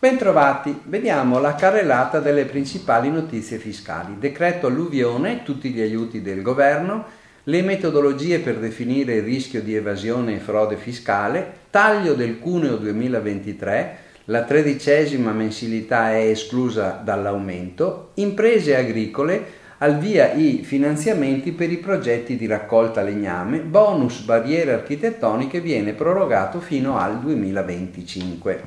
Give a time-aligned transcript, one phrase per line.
[0.00, 4.16] Bentrovati, vediamo la carrellata delle principali notizie fiscali.
[4.18, 7.04] Decreto alluvione, tutti gli aiuti del governo,
[7.44, 13.98] le metodologie per definire il rischio di evasione e frode fiscale, taglio del cuneo 2023,
[14.24, 22.36] la tredicesima mensilità è esclusa dall'aumento, imprese agricole, al via i finanziamenti per i progetti
[22.36, 28.62] di raccolta legname, bonus barriere architettoniche viene prorogato fino al 2025.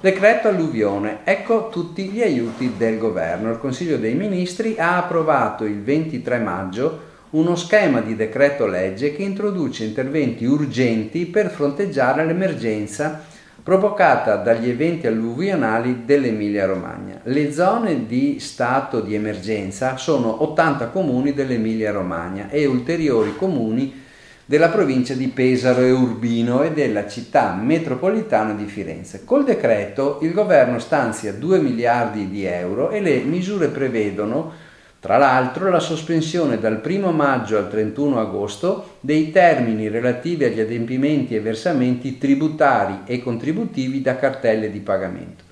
[0.00, 1.18] Decreto alluvione.
[1.24, 3.50] Ecco tutti gli aiuti del governo.
[3.50, 9.22] Il Consiglio dei Ministri ha approvato il 23 maggio uno schema di decreto legge che
[9.22, 13.24] introduce interventi urgenti per fronteggiare l'emergenza
[13.62, 17.20] provocata dagli eventi alluvionali dell'Emilia Romagna.
[17.24, 24.08] Le zone di stato di emergenza sono 80 comuni dell'Emilia Romagna e ulteriori comuni
[24.46, 29.24] della provincia di Pesaro e Urbino e della città metropolitana di Firenze.
[29.24, 34.68] Col decreto il governo stanzia 2 miliardi di euro e le misure prevedono
[35.00, 41.34] tra l'altro la sospensione dal 1 maggio al 31 agosto dei termini relativi agli adempimenti
[41.34, 45.44] e versamenti tributari e contributivi da cartelle di pagamento.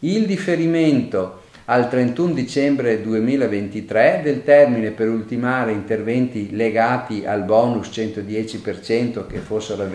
[0.00, 9.24] Il differimento al 31 dicembre 2023 del termine per ultimare interventi legati al bonus 110%
[9.28, 9.86] che fossero a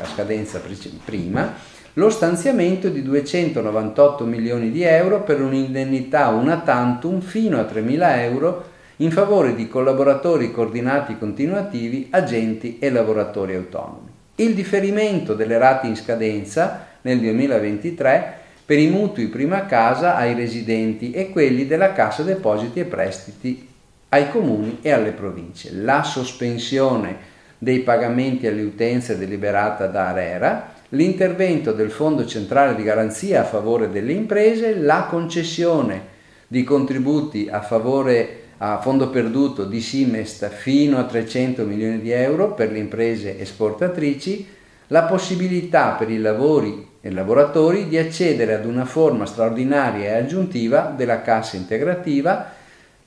[0.00, 0.62] a scadenza
[1.04, 1.52] prima,
[1.94, 8.64] lo stanziamento di 298 milioni di euro per un'indennità una tantum fino a 3.000 euro
[8.96, 14.08] in favore di collaboratori coordinati continuativi, agenti e lavoratori autonomi.
[14.36, 18.39] Il differimento delle rate in scadenza nel 2023
[18.70, 23.66] per i mutui prima casa ai residenti e quelli della Cassa Depositi e Prestiti
[24.10, 25.72] ai comuni e alle province.
[25.72, 27.16] La sospensione
[27.58, 33.90] dei pagamenti alle utenze deliberata da Arera, l'intervento del Fondo Centrale di Garanzia a favore
[33.90, 36.02] delle imprese, la concessione
[36.46, 42.54] di contributi a favore a fondo perduto di Simest fino a 300 milioni di euro
[42.54, 44.46] per le imprese esportatrici,
[44.86, 50.92] la possibilità per i lavori e lavoratori di accedere ad una forma straordinaria e aggiuntiva
[50.94, 52.52] della cassa integrativa,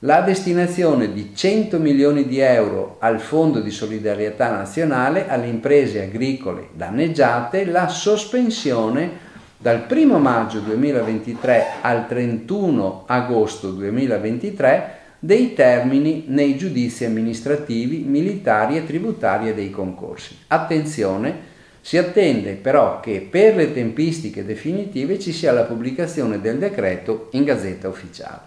[0.00, 6.68] la destinazione di 100 milioni di euro al Fondo di solidarietà nazionale alle imprese agricole
[6.72, 17.06] danneggiate, la sospensione dal 1 maggio 2023 al 31 agosto 2023 dei termini nei giudizi
[17.06, 20.36] amministrativi, militari e tributari dei concorsi.
[20.48, 21.52] Attenzione,
[21.84, 27.44] si attende però che per le tempistiche definitive ci sia la pubblicazione del decreto in
[27.44, 28.40] Gazzetta Ufficiale.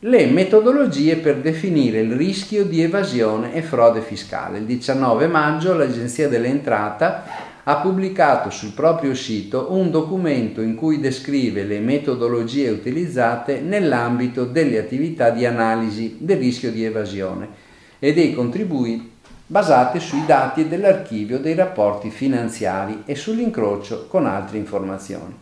[0.00, 4.58] Le metodologie per definire il rischio di evasione e frode fiscale.
[4.58, 7.24] Il 19 maggio l'Agenzia dell'Entrata
[7.62, 14.78] ha pubblicato sul proprio sito un documento in cui descrive le metodologie utilizzate nell'ambito delle
[14.78, 17.48] attività di analisi del rischio di evasione
[17.98, 19.11] e dei contributi
[19.46, 25.34] basate sui dati dell'archivio dei rapporti finanziari e sull'incrocio con altre informazioni.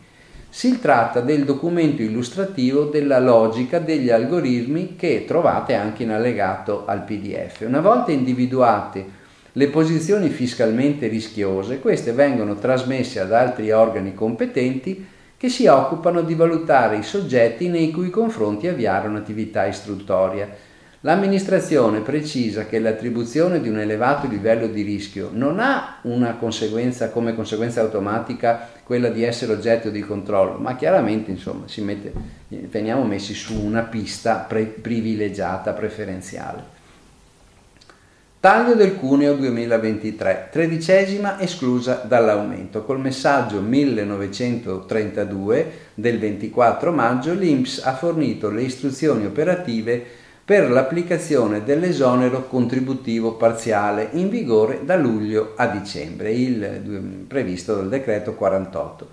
[0.48, 7.04] Si tratta del documento illustrativo della logica degli algoritmi che trovate anche in allegato al
[7.04, 7.60] PDF.
[7.66, 9.18] Una volta individuate
[9.52, 15.06] le posizioni fiscalmente rischiose, queste vengono trasmesse ad altri organi competenti
[15.36, 20.48] che si occupano di valutare i soggetti nei cui confronti avviare un'attività istruttoria
[21.02, 25.96] L'amministrazione precisa che l'attribuzione di un elevato livello di rischio non ha
[26.38, 32.12] conseguenza come conseguenza automatica quella di essere oggetto di controllo, ma chiaramente insomma mette,
[32.48, 36.76] veniamo messi su una pista pre- privilegiata, preferenziale.
[38.38, 42.84] Taglio del cuneo 2023, tredicesima esclusa dall'aumento.
[42.84, 50.19] Col messaggio 1932 del 24 maggio l'INPS ha fornito le istruzioni operative
[50.50, 58.34] per l'applicazione dell'esonero contributivo parziale in vigore da luglio a dicembre, il previsto dal decreto
[58.34, 59.08] 48.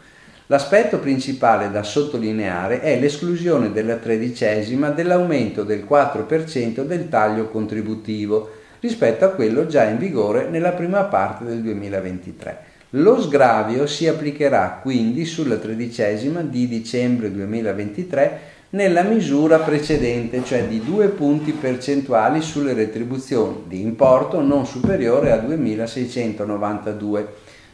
[0.47, 8.49] L'aspetto principale da sottolineare è l'esclusione della tredicesima dell'aumento del 4% del taglio contributivo
[8.79, 12.61] rispetto a quello già in vigore nella prima parte del 2023.
[12.91, 20.83] Lo sgravio si applicherà quindi sulla tredicesima di dicembre 2023 nella misura precedente, cioè di
[20.83, 27.25] due punti percentuali sulle retribuzioni di importo non superiore a 2.692,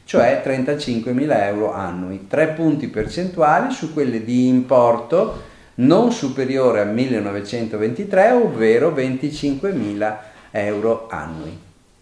[0.05, 8.31] cioè 35.000 euro annui, tre punti percentuali su quelle di importo non superiore a 1.923,
[8.33, 10.17] ovvero 25.000
[10.51, 11.57] euro annui.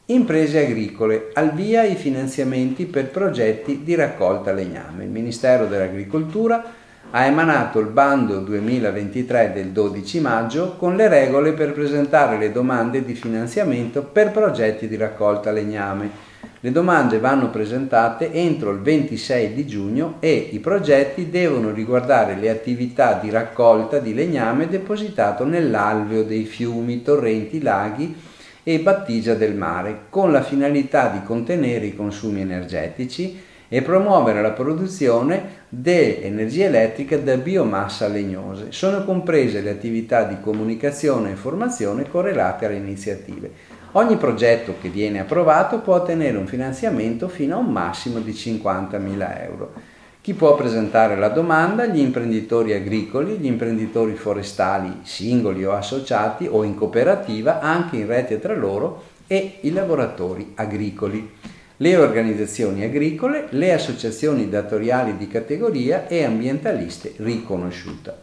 [0.07, 5.05] Imprese agricole, al via i finanziamenti per progetti di raccolta legname.
[5.05, 6.79] Il Ministero dell'Agricoltura
[7.13, 13.03] ha emanato il bando 2023 del 12 maggio con le regole per presentare le domande
[13.03, 16.29] di finanziamento per progetti di raccolta legname.
[16.61, 22.49] Le domande vanno presentate entro il 26 di giugno e i progetti devono riguardare le
[22.49, 28.15] attività di raccolta di legname depositato nell'alveo dei fiumi, torrenti, laghi
[28.63, 34.51] e battigia del mare, con la finalità di contenere i consumi energetici e promuovere la
[34.51, 38.73] produzione di energia elettrica da biomassa legnose.
[38.73, 43.49] Sono comprese le attività di comunicazione e informazione correlate alle iniziative.
[43.93, 49.41] Ogni progetto che viene approvato può ottenere un finanziamento fino a un massimo di 50.000
[49.45, 49.73] euro.
[50.19, 51.85] Chi può presentare la domanda?
[51.85, 58.37] Gli imprenditori agricoli, gli imprenditori forestali singoli o associati o in cooperativa, anche in rete
[58.37, 61.31] tra loro, e i lavoratori agricoli,
[61.81, 68.13] le organizzazioni agricole, le associazioni datoriali di categoria e ambientaliste riconosciute.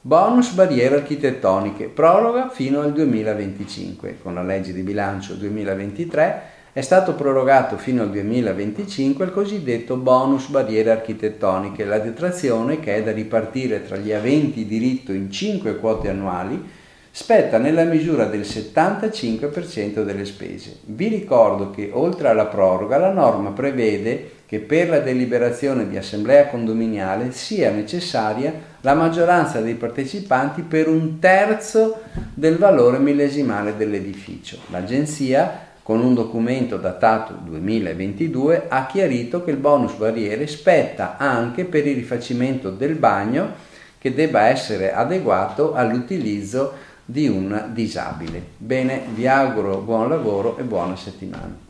[0.00, 4.18] Bonus barriere architettoniche, proroga fino al 2025.
[4.20, 6.42] Con la legge di bilancio 2023
[6.72, 13.04] è stato prorogato fino al 2025 il cosiddetto bonus barriere architettoniche, la detrazione che è
[13.04, 16.82] da ripartire tra gli aventi diritto in 5 quote annuali
[17.16, 20.78] spetta nella misura del 75% delle spese.
[20.86, 26.48] Vi ricordo che oltre alla proroga la norma prevede che per la deliberazione di assemblea
[26.48, 32.00] condominiale sia necessaria la maggioranza dei partecipanti per un terzo
[32.34, 34.58] del valore millesimale dell'edificio.
[34.70, 41.86] L'agenzia con un documento datato 2022, ha chiarito che il bonus barriere spetta anche per
[41.86, 43.52] il rifacimento del bagno
[43.98, 48.42] che debba essere adeguato all'utilizzo di un disabile.
[48.56, 51.63] Bene, vi auguro buon lavoro e buona settimana.